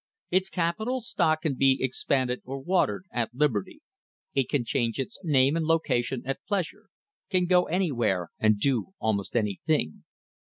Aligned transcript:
Its 0.31 0.49
capital 0.49 0.99
stock 0.99 1.43
can 1.43 1.53
be 1.53 1.77
expanded 1.79 2.41
or 2.43 2.59
"watered" 2.59 3.05
at 3.11 3.29
liberty; 3.35 3.81
it 4.33 4.49
can 4.49 4.65
change 4.65 4.97
its 4.97 5.19
name 5.23 5.55
and 5.55 5.67
location 5.67 6.23
at 6.25 6.43
pleasure; 6.47 6.89
can 7.29 7.45
go 7.45 7.65
anywhere 7.67 8.29
and 8.39 8.59
do 8.59 8.95
almost 8.99 9.35
anything. 9.35 10.03